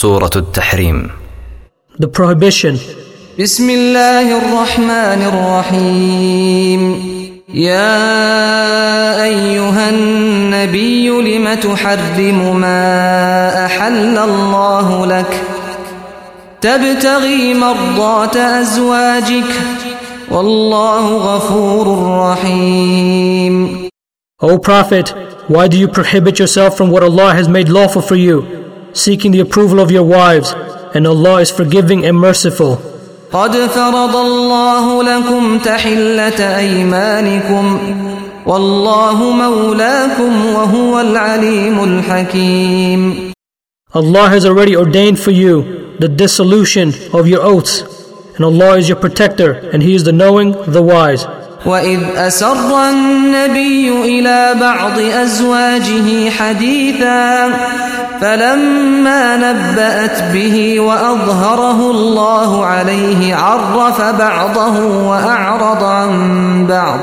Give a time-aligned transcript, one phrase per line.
[0.00, 1.10] سورة التحريم.
[2.02, 2.78] The prohibition.
[3.40, 6.82] بسم الله الرحمن الرحيم.
[7.54, 15.42] يا أيها النبي لم تحرم ما أحل الله لك؟
[16.60, 19.52] تبتغي مرضات أزواجك.
[20.30, 21.86] والله غفور
[22.32, 23.88] رحيم.
[24.42, 25.12] O Prophet,
[25.48, 28.59] why do you prohibit yourself from what Allah has made lawful for you,
[28.93, 30.53] seeking the approval of your wives,
[30.95, 32.79] and Allah is forgiving and merciful.
[33.33, 37.79] قد فرض الله لكم تحلة أيمانكم
[38.45, 43.31] والله مولاكم وهو العليم الحكيم
[43.95, 47.83] Allah has already ordained for you the dissolution of your oaths,
[48.35, 51.25] and Allah is your protector, and He is the knowing, the wise.
[51.65, 57.47] وإذ أسر النبي إلى بعض أزواجه حديثا
[58.20, 66.98] فلما نبأت به وأظهره الله عليه عرف بعضه وأعرض عن بعض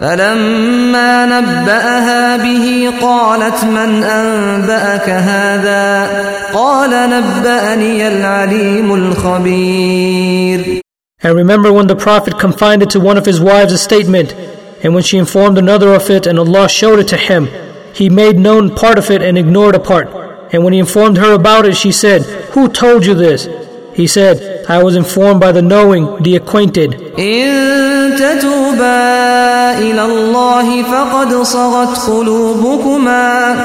[0.00, 6.08] فلما نبأها به قالت من أنبأك هذا
[6.54, 10.80] قال نبأني العليم الخبير
[11.22, 14.34] And remember when the Prophet confided to one of his wives a statement,
[14.82, 17.48] and when she informed another of it and Allah showed it to him,
[17.94, 20.08] he made known part of it and ignored a part.
[20.53, 22.21] And when he informed her about it, she said,
[22.53, 23.47] Who told you this?
[23.93, 26.91] He said, I was informed by the knowing, the acquainted.
[27.19, 33.55] إن تتوبا إلى الله فقد صغت قلوبكما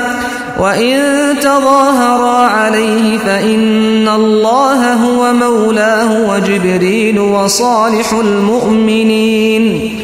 [0.60, 0.96] وإن
[1.40, 10.00] تظاهرا عليه فإن الله هو مولاه وجبريل وصالح المؤمنين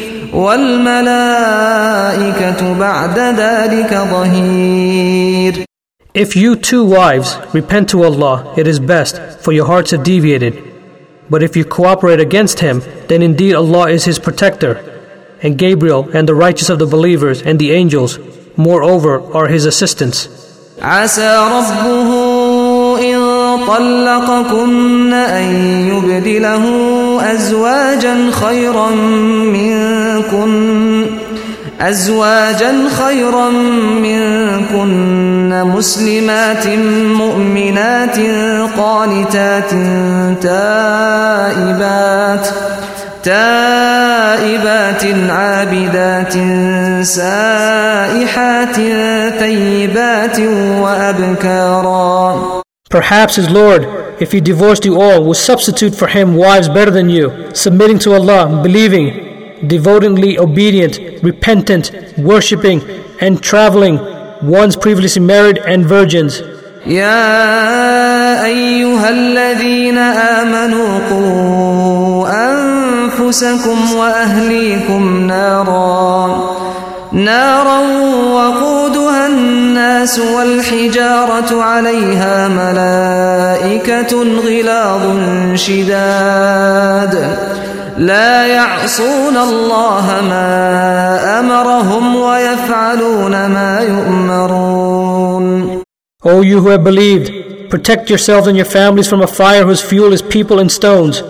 [1.43, 5.63] والملائكة بعد ذلك ظهير
[6.13, 10.53] If you two wives repent to Allah, it is best, for your hearts have deviated.
[11.27, 14.73] But if you cooperate against him, then indeed Allah is his protector,
[15.41, 18.19] and Gabriel and the righteous of the believers and the angels,
[18.55, 20.29] moreover, are his assistants.
[20.81, 22.09] عسى ربه
[23.01, 23.19] إن
[23.67, 25.45] طلقكن أن
[25.87, 26.65] يبدله
[27.33, 28.89] أزواجا خيرا
[29.55, 31.06] منكن
[31.80, 33.50] أزواجا خيرا
[34.02, 36.66] منكن مسلمات
[37.18, 38.16] مؤمنات
[38.76, 39.70] قانتات
[40.42, 42.48] تائبات
[43.22, 46.32] تائبات عابدات
[47.06, 48.76] سائحات
[49.38, 50.38] ثيبات
[50.82, 52.58] وأبكارا
[52.90, 53.84] Perhaps his Lord,
[54.18, 58.14] if he divorced you all, will substitute for him wives better than you, submitting to
[58.14, 59.27] Allah, believing,
[59.67, 62.81] devotedly obedient, repentant, worshipping,
[63.21, 63.99] and traveling,
[64.41, 66.41] ones previously married and virgins.
[66.85, 76.53] يا أيها الذين آمنوا قوا أنفسكم وأهليكم نارا
[77.11, 77.79] نارا
[78.33, 85.01] وقودها الناس والحجارة عليها ملائكة غلاظ
[85.55, 87.13] شداد
[87.97, 95.83] لا يعصون الله ما أمرهم ويفعلون ما يؤمرون
[96.25, 100.13] O you who have believed, protect yourselves and your families from a fire whose fuel
[100.13, 101.21] is people and stones,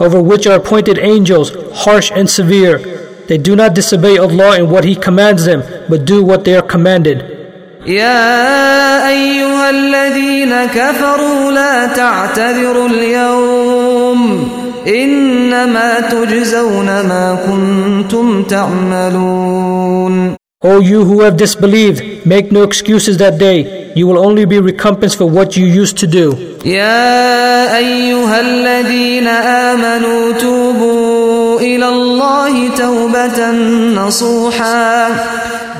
[0.00, 1.52] over which are appointed angels,
[1.84, 2.78] harsh and severe.
[3.28, 6.62] They do not disobey Allah in what He commands them, but do what they are
[6.62, 7.22] commanded.
[7.86, 14.48] يا أيها الذين كفروا لا تعتذروا اليوم
[14.86, 23.92] إنما تجزون ما كنتم تعملون O you who have disbelieved, make no excuses that day.
[23.94, 26.36] You will only be recompensed for what you used to do.
[26.64, 33.50] يا أيها الذين آمنوا توبوا إلى الله توبة
[33.94, 35.08] نصوحا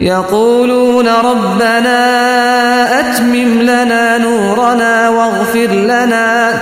[0.00, 2.00] يقولون ربنا
[3.00, 6.52] أتمم لنا نورنا واغفر لنا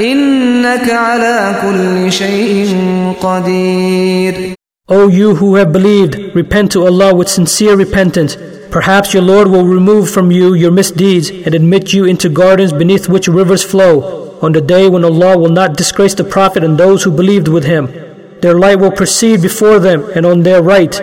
[0.00, 2.76] إنك على كل شيء
[3.22, 4.54] قدير
[4.90, 8.38] O you who have believed, repent to Allah with sincere repentance.
[8.70, 13.06] Perhaps your Lord will remove from you your misdeeds and admit you into gardens beneath
[13.06, 14.28] which rivers flow.
[14.40, 17.64] on the day when Allah will not disgrace the Prophet and those who believed with
[17.64, 17.86] him.
[18.40, 20.94] Their light will proceed before them and on their right.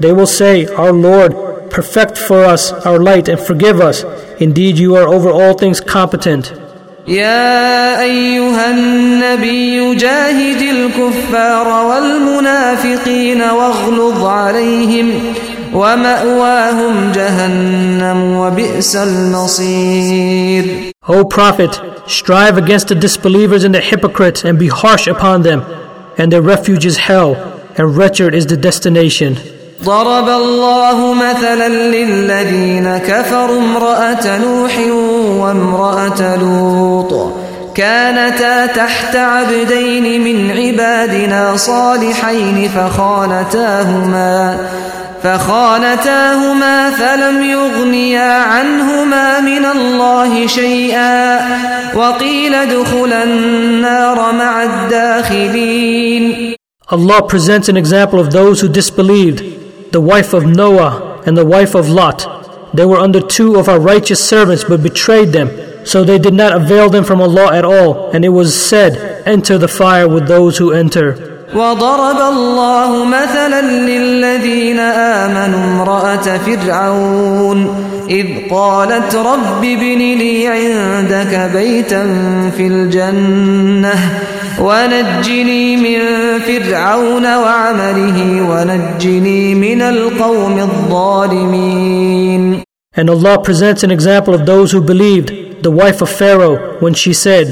[0.00, 1.32] They will say, Our Lord,
[1.70, 4.04] perfect for us our light and forgive us.
[4.38, 6.52] Indeed, you are over all things competent.
[7.08, 15.10] يا أيها النبي جاهد الكفار والمنافقين واغلظ عليهم
[15.74, 20.64] ومأواهم جهنم وبئس المصير
[21.08, 25.64] O Prophet, strive against the disbelievers and the hypocrites and be harsh upon them,
[26.18, 27.34] and their refuge is hell,
[27.76, 29.36] and wretched is the destination.
[29.83, 34.79] ضرب الله مثلا للذين كفروا امرأة نوح
[35.39, 37.33] وامرأة لوط.
[37.75, 44.57] كانتا تحت عبدين من عبادنا صالحين فخانتاهما
[45.23, 51.39] فخانتاهما فلم يغنيا عنهما من الله شيئا.
[51.95, 56.55] وقيل ادخلا النار مع الداخلين.
[56.91, 59.43] Allah presents an example of those who disbelieved,
[59.94, 62.26] the wife of Noah and the wife of Lot.
[62.74, 65.50] They were under two of our righteous servants but betrayed them,
[65.84, 69.58] so they did not avail them from Allah at all, and it was said, Enter
[69.58, 71.30] the fire with those who enter.
[71.54, 77.76] وضرب الله مثلا للذين آمنوا امرأة فرعون
[78.10, 82.02] إذ قالت رب ابن لي عندك بيتا
[82.56, 83.94] في الجنة
[84.60, 85.98] ونجني من
[86.38, 92.62] فرعون وعمله ونجني من القوم الظالمين
[92.96, 97.12] And Allah presents an example of those who believed, the wife of Pharaoh, when she
[97.12, 97.46] said,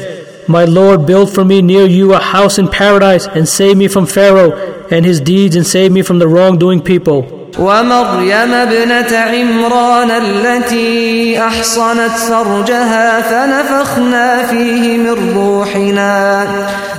[0.49, 4.05] My Lord, build for me near you a house in paradise and save me from
[4.07, 4.53] Pharaoh
[4.91, 7.35] and his deeds and save me from the wrongdoing people.
[7.59, 16.47] ومريم ابنة عمران التي أحصنت فرجها فنفخنا فيه من روحنا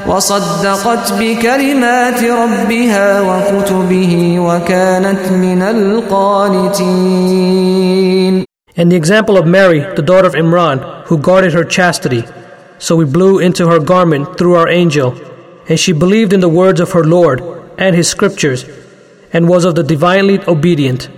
[0.07, 7.29] وصدقت بكلمات ربها وكتبه وكانت من القانتين
[8.77, 12.23] And the example of Mary, the daughter of Imran, who guarded her chastity,
[12.77, 15.09] so we blew into her garment through our angel,
[15.67, 17.41] and she believed in the words of her Lord
[17.77, 18.63] and his scriptures,
[19.33, 21.09] and was of the divinely obedient.